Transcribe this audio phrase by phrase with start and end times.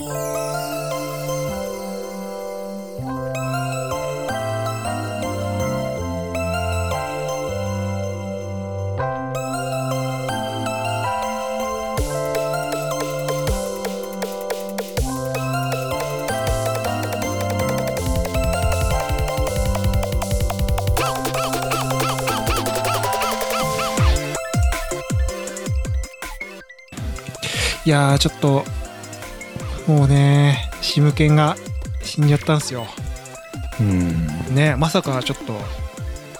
[0.00, 0.04] い
[27.90, 28.77] やーちょっと
[29.88, 31.56] もうねシムケンが
[32.02, 32.86] 死んじゃったんですよ。
[33.80, 34.54] うん。
[34.54, 35.58] ねまさかちょっと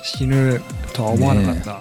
[0.03, 0.61] 死ぬ
[0.93, 1.81] とは思わなかった、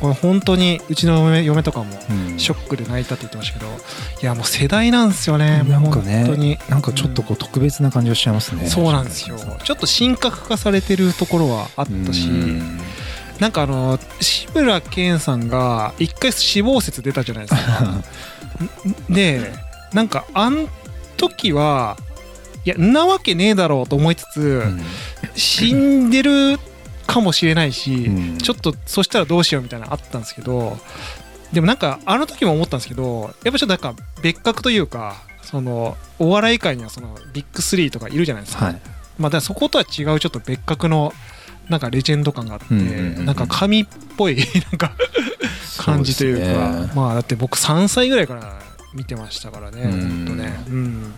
[0.00, 2.38] これ本当にうちの嫁嫁とかもうん。
[2.38, 3.72] ショックで泣いたって言ってましたけど
[4.22, 6.58] いやもう世代なんですよねなんかね本当に。
[6.68, 8.66] なんかちょっとこう特別な感じがしちゃいますね。
[8.66, 9.38] そうなんですよ。
[9.64, 12.78] ちょっと神格化されてるところはあったしうん。
[13.40, 18.02] なんかあの志村けんさんが一回死亡説出たじゃないですか。
[19.08, 20.68] でなんかあん
[21.16, 21.96] 時は
[22.64, 24.80] いやんなわけねえだろうと思いつつ、うん。
[25.34, 26.58] 死んでる
[27.06, 28.38] かもしれないし、うん。
[28.38, 30.76] ちょっとそしたらどうしようみたいなのあったんですけど
[31.52, 38.80] でもなんかあの時も思ったんですけどやっぱちょっとなんか別格というかそのお笑い界にはそのビッグスリーとかいるじゃないですか、はい。
[39.18, 41.12] まあ、だそことは違うちょっと別格の
[41.68, 42.74] なんかレジェンド感があって、
[43.22, 44.36] なんか神っぽい
[44.70, 44.92] なんか
[45.78, 46.92] 感じというか。
[46.94, 48.60] まあだって僕3歳ぐらいから
[48.96, 49.90] 見てましたからねうん。
[49.90, 50.64] 本当ね。
[50.68, 51.14] うん。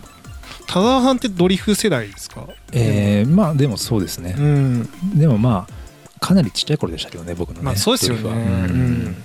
[0.67, 2.45] 田沢さんってドリフ世代ですか？
[2.73, 4.35] えーまあでもそうですね。
[4.37, 4.89] うん。
[5.17, 8.35] でもまあかなりちっちゃい頃でしたけどね僕のねまあそうですよね、ドうん。
[9.07, 9.15] ん、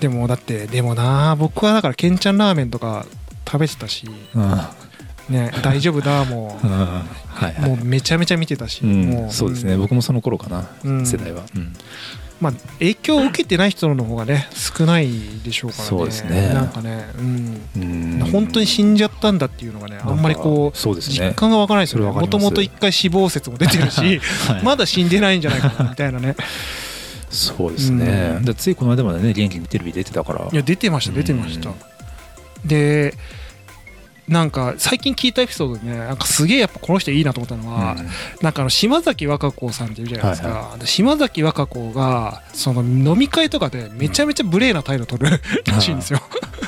[0.00, 3.06] でもだってでもな僕はだからけんちゃんラーメンとか
[3.46, 4.58] 食べてたし、うん
[5.28, 6.66] ね、大丈夫だもう。
[6.66, 7.04] んは
[7.48, 7.68] いはい。
[7.68, 11.06] もうめちゃめちゃ見てたし、うんもうそうですね、僕もその頃かな、うん。
[11.06, 11.72] 世代は、うん。
[12.40, 15.08] まあ、影響を受けてない人の方がね少ない
[15.42, 15.88] でしょうからね。
[15.88, 16.48] そうですね。
[16.52, 17.60] なんかね、うん。
[17.76, 18.30] うん。
[18.30, 21.28] 本当に死んじゃったんだっていうのがねあんまりこうそうですね。
[21.28, 22.20] 実感がわからないですよね。
[22.20, 24.62] もともと一回死亡説も出てるし はい。
[24.62, 26.36] まだ死んでないんじゃないかなみたいなね。
[27.30, 28.44] そうですね、うん。
[28.44, 30.48] でついこの間までね元気にテレビ出てたから。
[30.52, 32.68] いや出てました出てました、うん。
[32.68, 33.14] で
[34.28, 38.08] なんか最近聞いたエピソードでねなんかすげえやっぱこの人いいなと思ったのは、うん。
[38.40, 46.20] なんかあの島崎和歌子さんっているじゃないですか、はいで島崎和歌子がその飲み会とかでめちゃめちゃ無礼な態度取る らしいんですよ。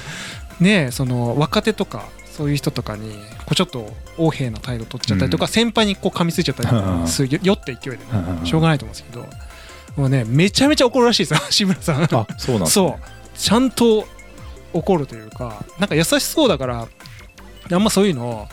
[0.61, 2.07] ねえその若手とか
[2.37, 5.49] そういう人とかにこうちょっと横柄な態度取っちゃったりとか、うん。
[5.49, 7.09] 先輩にこう噛みついちゃったりとかうん。
[7.09, 7.99] する酔った勢いでね
[8.41, 8.47] うん。
[8.47, 9.27] しょうがないと思うんですけど。
[9.97, 12.03] もうねめちゃめちゃ怒るらしいですよ 志村さん。
[12.05, 12.91] あそうなんですそう。
[12.91, 12.99] ね
[13.37, 14.07] ちゃんと
[14.73, 16.89] 怒るというかなんか優しそうだから
[17.75, 18.49] あんまそういうのを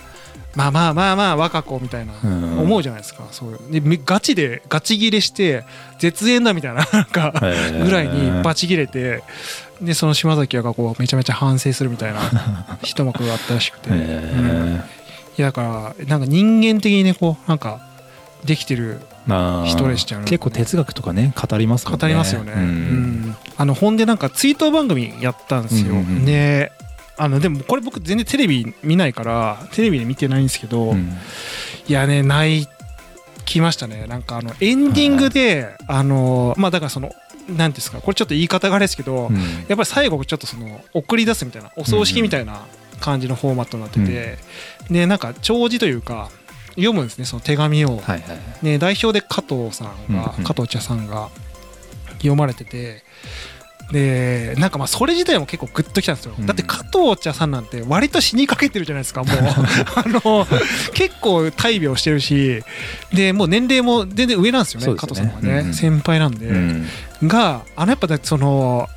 [0.56, 2.60] まあまあまあまあ若子みたいなうん。
[2.60, 3.60] 思うじゃないですか、そういう。
[3.72, 5.64] でめガチでガチギレして
[6.00, 7.34] 絶縁だみたいな なんか
[7.84, 9.24] ぐらいにバチギレて
[9.82, 12.20] でその島崎がこうめちゃめちゃ反省するみたいな
[12.84, 14.00] 一幕があったらしくて、へうん。
[14.76, 17.82] ーいやだからなんか人間的にねこうなんか
[18.46, 20.28] できてるまあ人でしたよね。
[20.28, 21.98] 結構哲学とかね語りますもんね。
[22.00, 22.64] 語りますよね、ううん。
[23.30, 26.26] んあのほんでなんか追悼番組やったんですよ、うんうんうん。
[26.26, 26.72] で
[27.18, 31.18] あのでもこれ僕全然テレビ見ないからテレビで見てないんですけど、うん。
[31.88, 32.68] いやね泣
[33.46, 34.06] きましたね。
[34.08, 37.16] なんかあのエンディングで、あのまあだからそのなん
[37.48, 39.36] ていうんですかこれちょっと言い方があれですけど、うん。
[39.36, 42.66] やっぱり最後ちょっとその送り出すみたいなお葬式みたいな
[43.00, 44.38] 感じのフォーマットになってて、
[44.90, 46.30] でなんか弔辞というか
[46.70, 48.16] 読むんですねその手紙を、はいは
[48.62, 48.66] い。
[48.66, 50.44] ね、代表で加藤さんが、うんうん。
[50.44, 51.30] 加藤茶さんが
[52.18, 53.04] 読まれてて
[53.92, 56.46] でなんかまあそれ自体も結構グッときたんですよ、うん。
[56.46, 59.38] だって加藤茶さんなんて割と死にかけてるじゃないですかもう。
[59.96, 60.48] あの
[60.94, 62.64] 結構大病してるし。
[63.14, 64.96] でもう年齢も全然上なんですよねね。
[64.96, 65.74] 加藤さんはね、うんうん。
[65.74, 66.88] 先輩なんで、うん。
[67.24, 68.90] があのやっぱその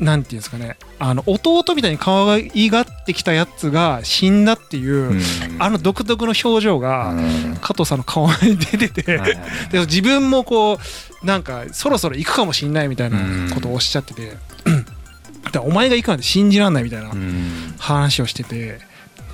[0.00, 0.76] なんていうんですかね。
[0.98, 5.20] あの弟みたいに可愛がってきたやつが死んだっていう、うん。
[5.58, 7.58] あの独特の表情が、うん。
[7.60, 9.38] 加藤さんの顔に出てて、はいはい
[9.72, 10.78] で自分もこ
[11.22, 13.18] うなんかそろそろ行くかもしんないみたいな
[13.54, 14.30] ことをおっしゃってて、
[15.44, 17.74] だからお前が行くなんて信じらんないみたいなうん。
[17.78, 18.78] 話をしてて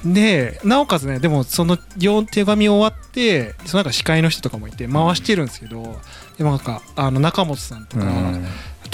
[0.05, 5.97] でなおかつねでもそのよ手紙終わってそのなんか司会の人とかもいて回してるんですけど
[6.37, 8.44] でもなんかあの中本さんとか、うん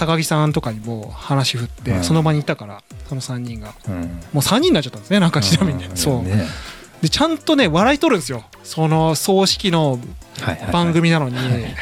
[0.01, 3.75] 高木さんとかにも話振って、うんその場にいたからその3人が。
[3.87, 3.95] うん。
[4.01, 5.67] もう3人になっちゃったんですねなんかちな。
[5.67, 5.97] みにね、うん。
[5.97, 6.23] そう。
[6.23, 6.47] ね
[7.03, 8.45] でちゃんとね笑い取るんですよ。
[8.63, 9.99] その葬式の
[10.73, 11.37] 番組なのに、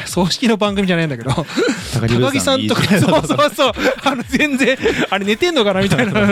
[0.06, 1.31] 葬式の番組じゃないんだけど。
[1.31, 3.73] 高木さんとかそうそうそう。
[4.05, 4.76] あの全然
[5.11, 6.21] あれ寝てんのかなみたいな。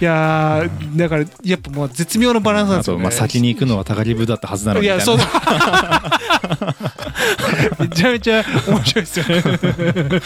[0.00, 3.02] いやーだからやっぱもう絶妙なバランスなんあですよね。
[3.02, 4.86] とまあ先に行くのは高木部だったはずなのに。
[4.86, 5.18] いやそう
[7.78, 9.42] めちゃめちゃ面白いですよね。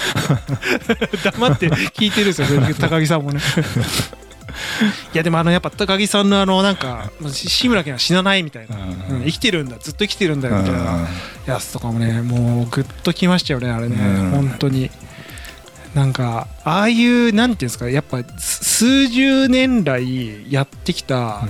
[1.25, 2.49] 黙って聞いてるんですよ
[2.81, 3.41] 高木さんもね。
[5.13, 8.79] やでもあのやっぱ高木さんのあのなんかし志村けんは死なないみたいな、う
[9.15, 9.17] ん。
[9.17, 11.07] うん生きてるんだずっと生きてるんだよみたいなうん。
[11.47, 14.31] やつとかもねもうグッときましたよねあれね、うん。
[14.31, 14.91] 本当に。
[15.95, 21.43] なんかああいうなんていうんですかやっぱす数十年来やってきた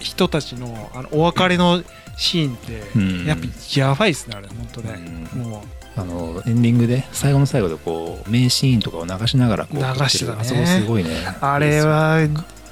[0.00, 1.82] 人たちのあのお別れの
[2.20, 3.24] シーンって、うん。
[3.24, 5.00] やっぱやばいですねあれ本当ね、
[5.34, 5.42] うん。
[5.42, 5.64] も
[5.96, 10.38] あのエンディングで最後の最後でこう名シーンとかを流しながらこう流してたね。
[10.40, 11.10] あそこすごいね。
[11.10, 12.20] うあれは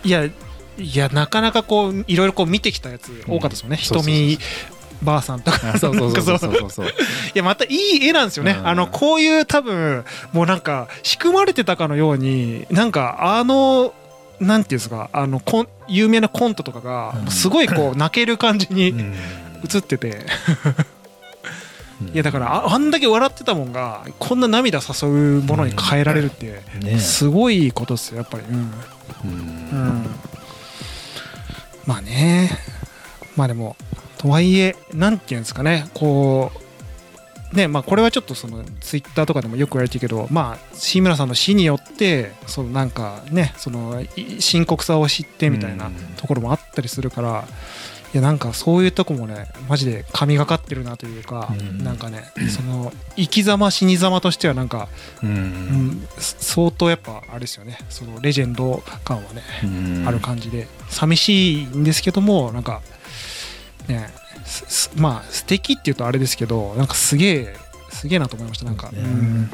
[0.05, 0.33] いやい
[0.79, 4.39] やなかなかこういろいろこう見てきたやつ多かったですよね、瞳
[5.03, 5.73] ばあさんとか。
[5.75, 6.25] あそうそうそう。
[6.25, 6.87] そうそうそうそう。
[6.87, 6.91] い
[7.35, 8.67] やまたいい絵なんですよね、うん。
[8.67, 13.95] あのこういう多分もうなんか仕組まれてたかのようになんかあの
[14.41, 17.31] なんていうんですかあのコン有名なコントとかがうん。
[17.31, 19.15] すごいこう 泣ける感じにうん。
[19.65, 20.25] 映ってて、
[22.15, 25.09] いやだからああんだけ笑ってたもんがこんな涙誘
[25.39, 27.01] うものに変えられるってね。
[27.01, 28.45] すごいことですよやっぱり。
[28.49, 28.73] うん、
[29.25, 29.31] うん。
[29.33, 30.07] うん、
[31.87, 32.57] まあね。
[33.35, 33.77] まあでも
[34.19, 36.68] とはいえなんていうんですかねこう
[37.53, 45.95] ねまあこれはちょっとそのツイッターとかでもよく言われてるけどまあ志村さんの死によってそのなんかねそのい深刻さを知ってみたいなうん。
[46.17, 47.45] ところもあったりするから
[48.13, 51.85] いやなんかそういうとこもねマジで神がかってるなというか、うん。
[51.85, 54.89] なんかねその生き様死に様としてはなんか、
[55.23, 57.79] ううんん、相当やっぱあれですよね。
[57.91, 60.09] そのレジェンド感はねうん。
[60.09, 60.69] ある感じで。
[60.89, 62.81] 寂しいんですけどもなんか
[63.89, 64.09] ね
[64.97, 67.57] まあ素敵っていうとあれですけどなんかすげえ
[67.91, 68.99] すげえなと思いましたなんか、ね。
[69.01, 69.51] うん。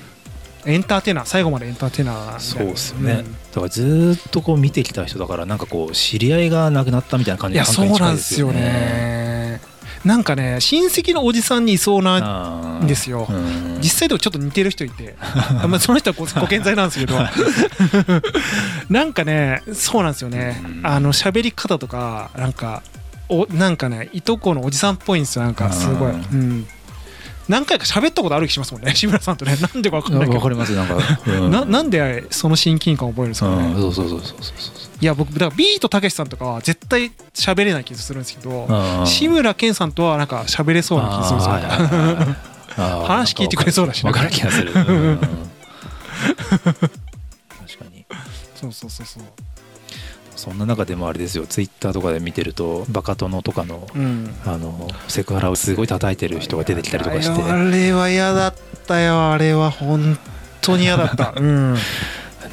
[0.66, 9.60] エンターテイナー最後までエンターテイナーそうっすよねだからずーっとこう見てきた人だからなんかこう知り合いがなくなったみたいな感じいやそうなんですよね。
[10.04, 13.78] なんかね親戚のおじさんにいそうなんですよ、うん。
[13.80, 15.16] 実際でもちょっと似てる人いて。
[15.66, 17.14] まあその人はごご健在なんですけど。
[18.90, 20.62] なんかねそうなんですよね。
[20.62, 20.86] うん。
[20.86, 22.82] あの喋り方とかなんか
[23.28, 25.72] おなんかねいとこのおじさんっぽいんですよなんか。
[25.72, 26.16] すごい、うん。
[26.16, 26.66] うん、
[27.48, 29.56] 何回か喋ったことある気しますもんね 志村さんとね。
[29.56, 30.36] なんでか分かんないけど。
[30.36, 31.50] わかりますなんか、うん。
[31.50, 34.84] ななんでその親近感を覚えるんですかね、うん、そうそうそうそうそう。
[35.00, 45.18] いや僕だからビートたけしさんとかは絶対喋れない気がするんですけど、うん志村けんさんとはなんか喋れそうな気がするんですよ、 話聞いてくれそうだしわかる気がする、うん。
[46.64, 48.06] 確かに。
[48.54, 49.22] そうそうそうそう
[50.36, 51.46] そんな中でもあれですよ。
[51.46, 54.34] ツイッターとかで見てるとバカ殿とかのうん。
[54.44, 57.42] あのセクハラをすごい叩いてる人が出てきたりとかして。
[57.42, 58.54] あれは嫌だっ
[58.86, 59.32] たよ。
[59.32, 60.18] あれは本
[60.60, 61.34] 当に嫌だった。
[61.38, 61.74] うん。
[61.74, 61.80] ね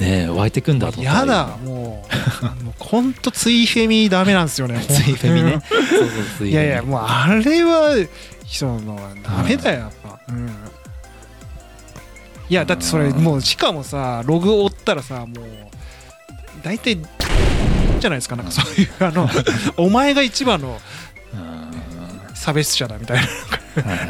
[0.02, 1.58] え湧いてくんだと思った嫌だ。
[1.64, 4.80] もう本当ツイフェミダメなんですよね。
[4.88, 5.62] ツイフェミね。
[6.42, 7.96] いやいやもうあれは
[8.48, 10.20] そのダメだよやっぱ。
[10.30, 10.50] うん。
[12.50, 15.72] いやだってそれもうしかもさログ追ったらさもう
[16.64, 16.98] 大体
[18.02, 18.36] じゃないですか？
[18.36, 19.30] なんかそういうあの
[19.78, 20.80] お前が一番の
[21.34, 23.24] うん差別者だみたいな。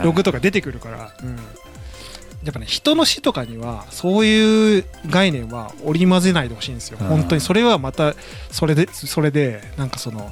[0.04, 6.98] ログとか出てくるから、うん、やっぱね人の死とかにはそういう概念は織り交ぜないでほしいんですよ。
[7.00, 7.08] うん。
[7.08, 8.16] 本当にそれはまた
[8.50, 10.32] それでそれでなんかその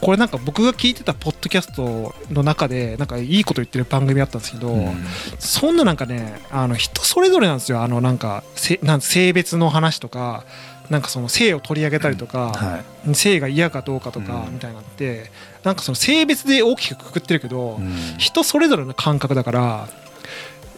[0.00, 5.04] これなんか僕が聞いてたポッドキャストの中でなんかいいこと言ってる番組あったんですけど、うん。
[5.38, 7.82] そんななんかねあの人それぞれなんですよ。
[7.82, 10.44] あのなんかせなん性別の話とか
[10.90, 13.14] なんかその性を取り上げたりとか、はい。
[13.14, 14.54] 性が嫌かどうかとかうん。
[14.54, 15.30] みたいなのって、
[15.62, 17.94] なんかその性別で大きくくくってるけど、うん。
[18.18, 19.88] 人それぞれの感覚だから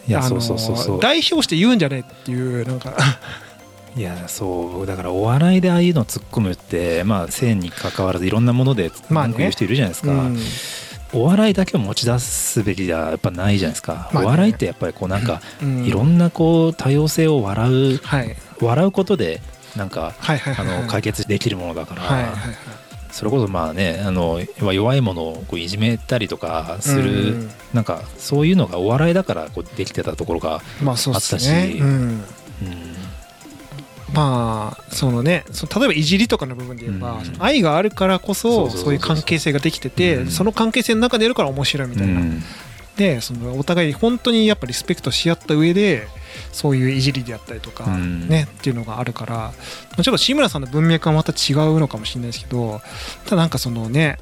[0.07, 1.01] いやそうそうそうそう。
[1.01, 2.95] 代表して言うんじゃねえっていうなんか。
[3.97, 4.87] いやそう。
[4.87, 9.29] だからお笑いでああいうの突っ込むってまあ性に関わらずいろんなものでまあね。
[9.29, 10.39] 文句言う人いるじゃないですか、うん。
[11.15, 14.29] お笑いだけを持ち出すべきではやっぱないじゃないですか、まあね。
[14.29, 15.85] お笑いってやっぱりこうなんかうん。
[15.85, 18.37] いろんなこう多様性を笑うはい。
[18.61, 19.41] 笑うことで
[19.77, 20.15] なんか
[20.89, 22.35] 解決できるものだから、
[23.11, 27.51] それこそまあねあの弱いものをこういじめたりとかする、うん。
[27.75, 31.49] なんかそういうのがお笑いだからこうできてたところが、まあそうったし。
[31.49, 31.89] ねうん。
[31.89, 32.23] うん。
[34.15, 40.31] まあそのねその例えばいじりとかの部分で言えば、愛があるからこそうそういう関係性ができてて、うん。
[40.31, 42.43] その関係性の中でやるから面白いみたいな、うん。
[42.97, 46.09] でそのお互い本当にやっぱリスペクトし合った上で
[46.53, 48.29] そういういじりであったりとか、うん。
[48.29, 49.53] ねっていうのがあるからま
[49.99, 52.81] あちょっと志村さんの文脈はまた違うのかもしれないですけど
[53.25, 54.19] ただなんかそのね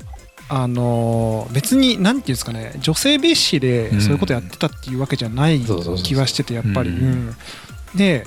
[0.49, 5.61] あのー別に何て言うんですかね女性蔑視でそういうことやってたっていうわけじゃない
[6.02, 6.93] 気はしててやっぱり、
[7.95, 8.25] で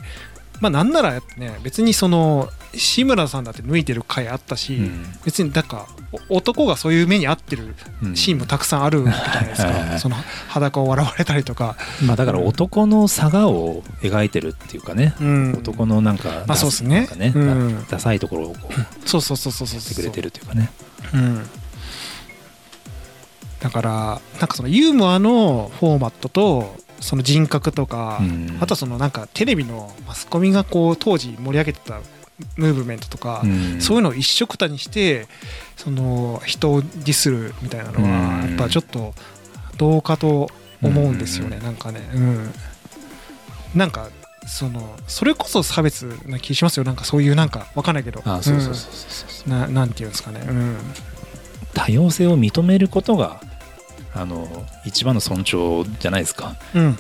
[0.64, 5.06] まあなんならね別にその志村さんだって脱いでる回あったし、うん。
[5.26, 8.16] 別にだからお男がそういう目に遭ってるうん。
[8.16, 9.90] シーンもたくさんあるわけじゃないですはいはいはい。
[9.92, 10.16] かその
[10.48, 17.10] 裸を笑われたりとか、まあだから男の差がを描いてるっていうかね、うん、男のなんかまあダそうですね。
[17.36, 17.86] うん。
[17.90, 20.72] ダサいところをこうそうそうそうそうそうやってくれてるっていうかね。
[21.14, 21.44] うん、
[23.60, 28.58] だからなんかそのユーモアのフォーマットとその人格とか、うん。
[28.62, 32.00] あとはそのなんかテレビのマスコミがこう当時盛り上げてた
[32.56, 33.82] ムーブメントとか、うん。
[33.82, 35.28] そういうのを一緒くたにして
[35.76, 38.50] その人をディスるみたいなのはうん。
[38.50, 39.14] やっぱちょっと
[39.78, 40.50] どうかと
[40.82, 41.64] 思うんですよね、うん。
[41.64, 42.00] なんかね。
[42.14, 42.54] うん。
[43.76, 44.10] なんか
[44.48, 46.84] そのそれこそ差別な気しますよ。
[46.84, 48.22] なんかそういうなんかわかんないけど。
[48.26, 49.54] あそうそうそうそうそう。
[49.54, 49.60] うん。
[49.60, 50.42] ななんていうんですかね。
[50.48, 50.78] うん。
[51.74, 53.42] 多様性を認めることが
[54.16, 56.56] あの一番の尊重じゃないですか。
[56.76, 56.98] うん。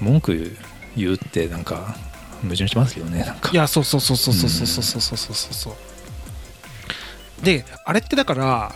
[0.00, 0.56] 文句
[0.96, 1.96] 言うってなんか
[2.42, 3.50] 矛盾しますけどねなんか。
[3.52, 7.44] いやそうそうそうそうそうそうそうそうそうそうそう。
[7.44, 8.72] であれってだから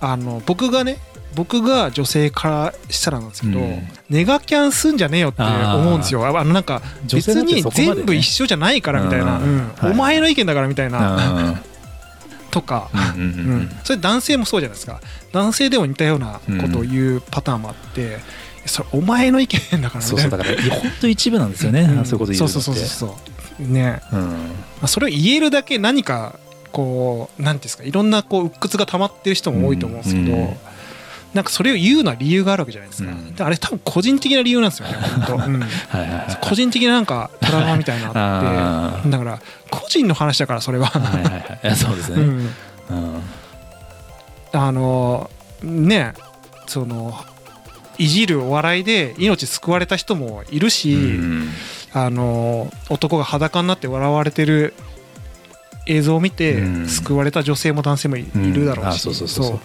[0.00, 0.98] あの僕がね
[1.34, 3.88] 僕が女性からしたらなんですけど、うん。
[4.10, 6.26] ネガキャンすんじゃねえよって思うんですよ。
[6.26, 6.82] あのなんか
[7.12, 9.44] 別に全部一緒じゃないからみたいな、うん。
[9.44, 9.72] うん。
[9.76, 11.54] はいお前の意見だからみたいな。
[11.54, 11.71] あ
[12.52, 13.50] とか、ーうんうんうん。
[13.50, 13.70] うん。
[13.82, 15.00] それ男性もそうじゃないですか。
[15.32, 18.18] 男性でも似たようなことを言うパターンもあって、
[18.66, 22.04] それお前の意見だからみそうたいなそうだから本当一部なんですよね、うん。
[22.04, 22.52] そういうこと言うのって。
[22.52, 23.16] そうそうそうそ
[23.58, 24.00] うね。
[24.12, 24.20] うん。
[24.20, 24.36] ま
[24.82, 26.38] あそれを言えるだけ何か
[26.70, 30.56] こう何ていうんですかいろんなこう鬱屈が溜まってる人も多いと思うんですけど、うん
[31.34, 33.34] なんかそれを言うのは理由があるわけじゃないですか、うん。
[33.34, 34.94] であれ多分個人的な理由なんですよね
[35.26, 35.62] 本当、うん、
[36.40, 41.76] 個人的ななんかトラウマみたいなのあっ あてだから個人の話だからそれは、はいはいはい。
[41.76, 42.50] そうですね、うん、
[42.90, 43.22] うん。
[44.52, 45.30] あの
[45.62, 46.12] ね
[46.66, 47.18] その
[47.96, 51.48] いじるお笑いで命救われた人もいるし、うん。
[51.94, 54.74] あの男が裸になって笑われてる
[55.86, 56.88] 映像を見てうん。
[56.88, 59.44] 救われた女性も男性もいいるだろうし、そうそうそう。
[59.46, 59.60] そう。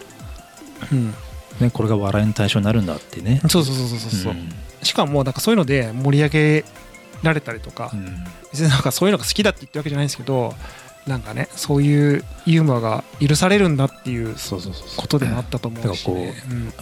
[0.94, 1.14] うん
[1.60, 3.42] ね、これが笑いの対象になるんだってね。
[3.50, 4.50] そうそうそうそうそうそう、ん。
[4.84, 6.66] しかもなんかそういうので盛り上げ
[7.24, 8.24] られたりとか、うん。
[8.52, 10.54] 別になんかそういうのが好きだって言ってるわけじゃないんですけど
[11.06, 16.34] なんかねそういうユーモアが許されるんだっていうそうそうそうそうことでもあったと思うし、ね。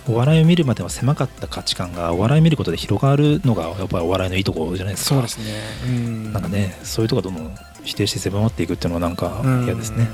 [0.08, 0.14] うん。
[0.14, 5.16] お笑いを見るまでは狭かった価値観がお笑いを見ることで広がるのがやっぱりお笑いのいいところじゃないですか。
[5.16, 5.46] そうですね、
[5.86, 10.08] うん、なんかねそういうところどんどん否定して狭まっていくっていうのはなんかうん嫌ですね、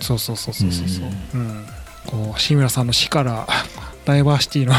[0.00, 1.66] そうそうそうそうそうそう、うん
[2.08, 3.46] こう志村さんの死から
[4.06, 4.72] ダイバーシティの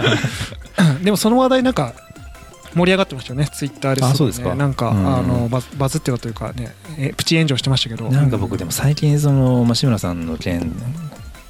[1.04, 1.92] でもその話題なんか
[2.74, 4.00] 盛り上がってましたよねツイッターで。
[4.02, 4.54] すあそうですか。
[4.54, 5.16] なんか、うん。
[5.16, 8.10] あのバズバズってたというかねえプチ炎上してましたけど。
[8.10, 10.72] なんか僕でも最近その、まあ、志村さんの件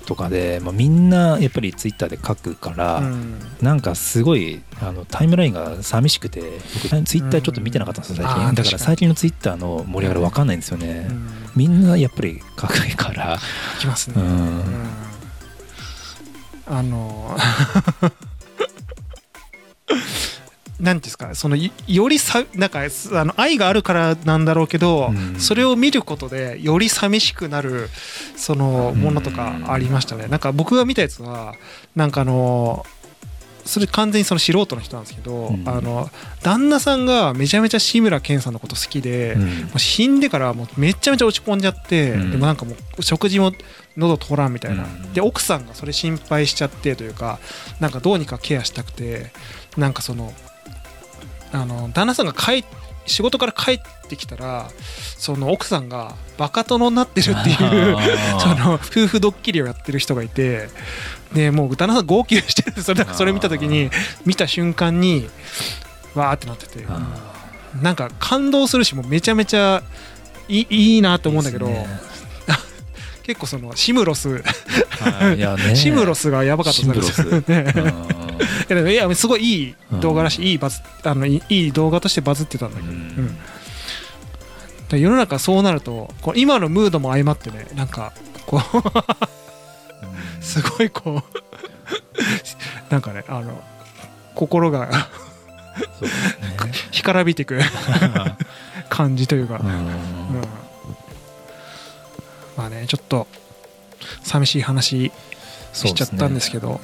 [0.06, 3.38] とかで、まあ、みんなやっぱりツイッターで書くから、うん。
[3.60, 6.42] なんかすごいあのタイムラインが寂しくて
[6.74, 11.28] 僕ツイッターちょっと見てなかったんですよ最うんだから最近のツイッターの盛り上がり分かんないんですよね、うん。
[11.56, 13.38] みんなやっぱり書くから。
[13.80, 14.22] きますね、うん。
[14.22, 14.62] うん
[16.66, 17.36] あの
[20.80, 25.40] なんですかそのいよりさなんかすあの愛があるからなんだろうけど、うん。
[25.40, 27.88] それを見ることでより寂しくなる
[28.36, 31.54] そのものとかありましたね、なんか僕が見たやつは
[31.94, 32.84] なんかあの
[33.66, 35.68] それ完全にその素人の人なんですけど、うん。
[35.68, 36.08] あの
[36.42, 39.42] 旦那さんがめちゃめちゃ志村けんさんのこと好きで、うん。
[39.42, 42.30] もう死んでからもうめちゃめちゃ落ち込んじゃって、うん。
[42.30, 43.52] でもなんかもう食事も
[43.96, 45.12] 喉通らんみたいな、うん。
[45.12, 47.38] で奥さんがそれ心配しちゃってというか
[47.80, 49.32] なんかどうにかケアしたくて
[49.76, 50.32] なんかその
[51.52, 52.64] あの旦那さんが帰
[53.06, 54.70] 仕事から帰ってきたら
[55.16, 57.96] その奥さんがバカ殿になってるっていう
[58.40, 60.68] その夫婦ドッキリをやってる人がいて
[61.32, 63.90] でもう旦那さん号泣してるんですそれそれ見た時に
[64.24, 65.28] 見た瞬間に
[66.14, 67.00] わーってなっててあ
[67.80, 69.82] なんか感動するしもうめちゃめちゃ
[70.48, 71.68] いいいいなと思うんだけど
[73.24, 74.40] 結構そのシムロスは
[75.34, 75.38] い。
[75.38, 75.76] いや ね。
[75.76, 77.22] シムロスがやばかったシムロス。
[77.48, 77.72] ね。
[78.68, 78.90] うん。
[78.90, 82.98] いやすごいいい動画らしうんいいいバズあのいい動画としてバズってたんだけど、ううん。
[82.98, 83.36] んだか
[84.90, 88.12] ら世の中そうなるとこう今のムードも相まってねなんか
[88.46, 93.62] こうすごいこうなんかねあの
[94.34, 94.88] 心が
[96.90, 97.58] 干からびていく
[98.88, 99.68] 感じというか、うん。
[99.68, 99.86] うん。
[102.56, 103.26] まあねちょっと
[104.22, 105.12] 寂しい話
[105.72, 106.80] しちゃったんですけど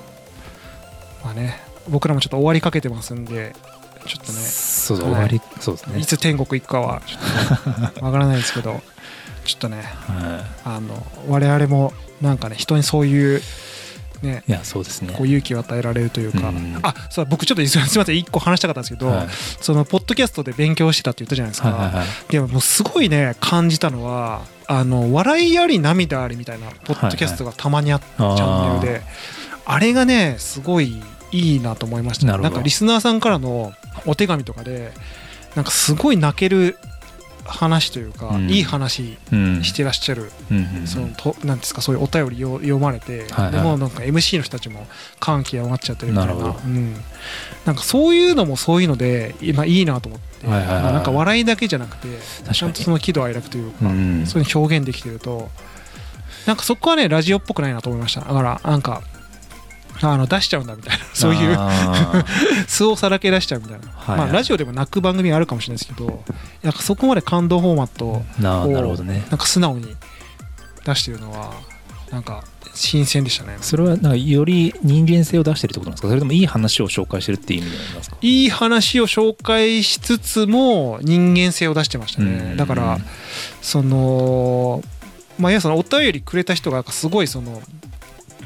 [1.24, 3.54] まあね僕らもちょっと終わりかけてますんで
[4.06, 5.98] ちょっとねそう終わりそうですね。
[5.98, 8.80] いつ天国行くかはちょっとわからないですけど
[9.44, 13.42] ちょっとねはあの我々もなんかね人にそういう
[14.22, 15.14] ねいいやそうですね。
[15.16, 16.78] こう勇気を与えられるというか、うん。
[16.82, 19.28] あそう僕ちょっとすみません一個話したかったんですけど、はい。
[19.60, 22.06] そのポッドキャストで勉強してたって言ったじゃないですか、はいはいはい。
[22.30, 24.42] でももうすごいね感じたのは
[24.78, 29.02] あの笑いあり涙ありみたいなポッドキャストがたまにあって、チャンネルで
[29.66, 33.72] あれがねすごいいいなと思いましたなんかリスナーさんからの
[34.06, 34.92] お手紙とかで
[35.54, 36.78] なんかすごい泣ける
[37.44, 38.50] 話というか、うん。
[38.50, 40.30] いい話うんしてらっしゃる、
[40.86, 43.52] そのとなんですかそういうお便りを読まれて、はいはい。
[43.52, 44.86] でもなんか MC の人たちも
[45.18, 46.34] 感極まっちゃってるみたいな。
[46.34, 46.94] うん、
[47.64, 52.08] なんかそういうのもそういうので今いいなと思って、はいはいはいなんか笑いだけじゃなくて
[52.52, 54.26] ちゃんとその喜怒哀楽というか、うん。
[54.26, 55.50] そういうの表現できてると
[56.46, 58.20] なんかそこはねラジオっぽくないなと思いました。
[58.20, 59.02] だからなんか
[60.00, 62.24] あの出しちゃうんだみたいなそういうあ
[62.66, 66.24] 素をさらけ出しちゃうみたいな、はいまあ、ラジオでも泣く番組あるかもしれないですけど
[66.62, 69.24] なんかそこまで感動フォーマットをなるほどね。
[69.30, 69.94] なんか素直に
[70.84, 71.52] 出してるのは
[72.10, 72.42] なんか
[72.74, 73.56] 新鮮でしたね。
[73.60, 76.08] それはなんかより人間性を出してるってことなんですか？
[76.08, 78.16] それともいい話を紹介してるっていう意味になりますか？
[78.20, 82.56] いい話を紹介しつつも人間性を出してましたね、うん。
[82.56, 82.98] だから
[83.60, 84.82] その
[85.38, 87.60] まあいやそのお便りくれた人がすごいその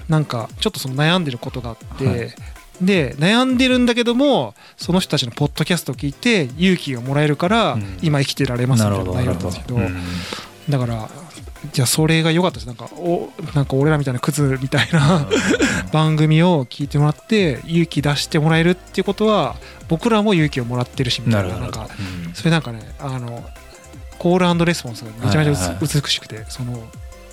[0.08, 2.34] なんかちょっとその悩んでることがあって、はい。
[2.80, 7.98] で悩んでるんだけどもその人たちのポッドキャストを聞いて勇気がもらえるからうん。
[8.02, 9.78] 今生きてられますみたいな内容なんですけど、
[10.68, 11.08] だから
[11.72, 12.66] じゃあそれが良かったです。
[12.66, 15.26] なんかおなんか俺らみたいなクズみたいな
[15.92, 19.56] 番組を聞いてもらって勇気出してもらえるっていうことは
[19.88, 21.58] 僕らも勇気をもらってるしみたないな。
[21.58, 21.88] なんか
[22.26, 22.34] うん。
[22.34, 23.44] それなんかねあの
[24.18, 26.82] コールレスポンスがめちゃめちゃ美しくてその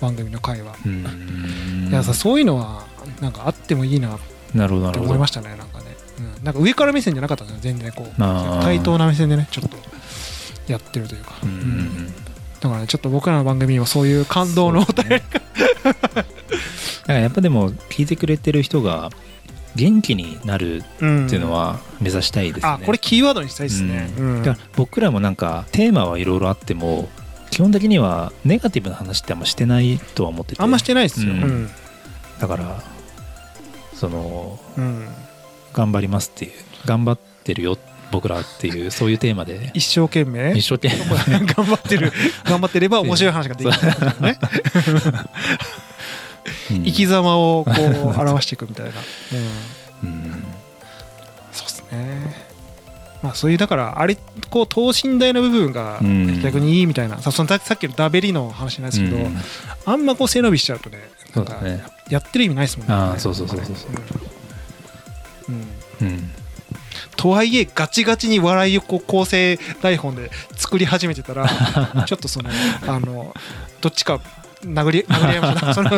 [0.00, 1.88] 番組の回は、うん。
[1.90, 2.84] いやさそういうのは
[3.20, 5.96] なんかあってもいいなって思いましたねなんかね、
[6.38, 8.20] うん、なんか上から目線じゃなかったんですよ全然こう。
[8.62, 9.76] 対等な目線でねちょっと
[10.68, 12.13] やってるというか、うん
[12.64, 15.10] うんうんだからねちょっと僕らの番組はそういう感動のお便り
[15.84, 16.24] だか
[17.06, 19.10] らやっぱでも聞いてくれてる人が
[19.76, 22.72] 元気になるうんっていうのは目指したいですね。
[22.72, 24.42] あこれキーワードにしたいですね、うん。
[24.42, 27.08] だから僕らもなんかテーマはいろいろあっても
[27.50, 30.62] 基本的にはネガティブな話ってあんましてないとは思ってて。
[30.62, 31.42] あんましてないですよ、ううん。
[31.64, 31.70] ん
[32.40, 32.82] だから
[33.94, 35.08] そのうん。
[35.72, 36.52] 頑張りますっていう
[36.86, 37.76] 頑張ってるよ
[38.10, 39.70] 僕らっていうそういうテーマで。
[39.74, 40.52] 一生懸命。
[40.56, 41.46] 一生懸命。
[41.46, 42.12] 頑張ってる。
[42.44, 43.76] 頑張ってれば面白い話ができる。
[43.76, 44.38] んですよね。
[46.70, 46.84] うん。
[46.84, 48.92] 生き様をこう表していくみたいな、
[50.02, 50.44] うん、うん。
[51.52, 52.54] そうですね。
[53.22, 54.18] まあそういうだからあれ
[54.50, 56.42] こう等身大の部分がうん。
[56.42, 59.36] 逆にいいみたいな、さそのさっきのダベリの話なんですけど、うん。
[59.86, 60.98] あんまこう背伸びしちゃうとね
[62.08, 62.94] やってる意味ないですもんね。
[62.94, 63.90] ああそうそうそうそうそう。
[65.48, 65.54] うん
[66.00, 66.06] うん。
[66.08, 66.30] うん
[67.16, 71.48] とはいえガチガチに笑いをこう構成台本で作り始めてたら
[72.06, 72.50] ちょっとその
[72.86, 73.34] あの
[73.80, 74.20] どっちか
[74.64, 75.90] 殴り殴り合いましょう その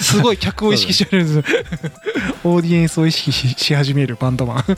[0.00, 1.54] すごい客を意識してるんです
[2.44, 4.64] オーディエンスを意識しし始めるバンドマン。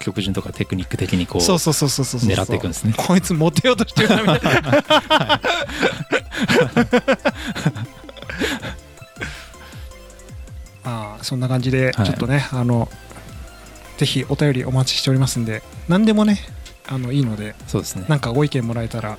[0.00, 2.30] 曲順とかテクニック的にこうそうそうそうそうそうそう。
[2.30, 2.92] 狙っていくんですね。
[2.94, 5.40] こいつモテようとしてるなみたいな
[11.24, 12.10] そんな感じでちはい。
[12.10, 12.88] ょっとね、あの
[13.98, 16.38] ぜひお便りお待ちしておりますんで何でもね
[16.88, 18.04] あのいいのでそうですね。
[18.08, 19.18] なんかご意見もらえたら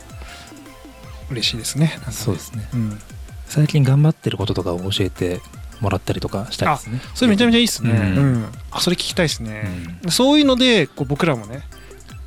[1.31, 1.87] 嬉しいですね。
[2.05, 2.67] ねそうですね。
[2.73, 2.99] うん、
[3.47, 5.41] 最近頑張ってることとかを教えて
[5.81, 7.01] もらったりとかしたいですね。
[7.15, 8.33] それめちゃめちゃいいですね、ううん。
[8.43, 9.67] んあそれ聞きたいですね、
[10.09, 11.63] そういうのでこう僕らもね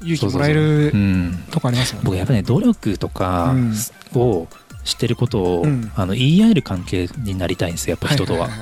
[0.02, 1.44] 勇気もらえるうん。
[1.50, 2.06] とこありますもんね。
[2.06, 3.74] 僕やっぱね努力とかうん。
[4.14, 4.48] を
[4.84, 5.92] してることを、うん。
[5.94, 8.58] あの言い合える関係になりたいんですよやっぱ人とは,、いいいい。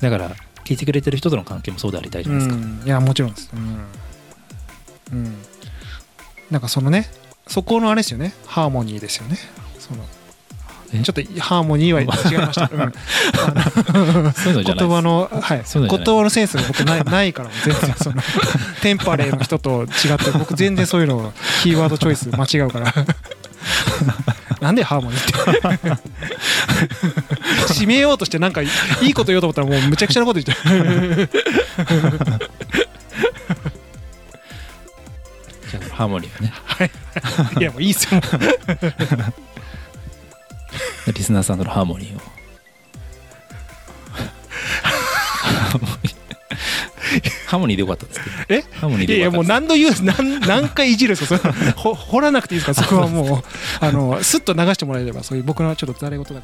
[0.00, 0.30] だから
[0.68, 3.50] 聞いてくれてる人との関係もそうでありたいじゃないですか、うん、いやもちろんです。
[3.54, 3.86] うん、
[5.12, 5.34] うん、
[6.50, 7.08] なんかそのね
[7.46, 8.34] そこのあれですよね。
[8.44, 9.38] ハーモニーですよね。
[9.78, 10.04] その
[10.92, 11.00] え？
[11.02, 12.80] ちょっとハーモニーは違いました、うん、
[14.56, 17.94] ういう言葉の、はい、そうい言葉のセンスが僕ない ないから全然。
[17.94, 18.22] その
[18.82, 22.94] テンパレーの人と違って僕全然そういうのキーワードチョイス間違うから
[24.60, 25.88] なんでハーモニーって。
[27.72, 28.68] 締めようとしてなんかい
[29.02, 31.28] いこと言おうと思ったらもうむちゃくちゃなこと言って。
[35.70, 36.52] じゃあハーモニーをね。
[37.60, 37.62] い。
[37.62, 38.20] やもういいっすよ。
[41.12, 42.20] リスナーさんとのハーモニーを。
[44.10, 46.17] ハーモニー
[47.76, 48.36] でよかったんですけど。
[48.48, 48.64] え？
[48.72, 51.38] ハーモニーいやいやもう何度言う何何回いじるんですか？
[51.38, 52.82] そ れほ 掘らなくていいですか？
[52.82, 53.42] らそこはもう
[53.84, 56.42] あのスッと流してもらえればそういう僕のちょっとざれ言だから